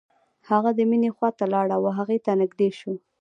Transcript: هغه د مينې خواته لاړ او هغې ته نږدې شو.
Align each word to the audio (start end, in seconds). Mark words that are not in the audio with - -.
هغه 0.49 0.69
د 0.77 0.79
مينې 0.89 1.09
خواته 1.15 1.45
لاړ 1.53 1.67
او 1.77 1.81
هغې 1.97 2.17
ته 2.25 2.31
نږدې 2.41 2.69
شو. 2.79 2.93